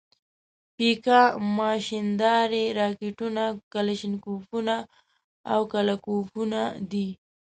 پیکا 0.75 1.21
ماشیندارې، 1.57 2.63
راکېټونه، 2.79 3.43
کلاشینکوفونه 3.73 4.75
او 5.53 5.61
کله 5.73 5.95
کوفونه 6.05 6.61
دي. 6.91 7.07